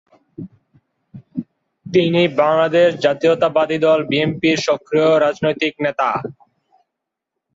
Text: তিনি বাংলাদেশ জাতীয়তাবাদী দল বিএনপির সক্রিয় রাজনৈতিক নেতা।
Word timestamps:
তিনি 1.85 2.21
বাংলাদেশ 2.41 2.89
জাতীয়তাবাদী 3.05 3.77
দল 3.85 3.99
বিএনপির 4.09 4.57
সক্রিয় 4.67 5.09
রাজনৈতিক 5.17 5.73
নেতা। 5.85 6.09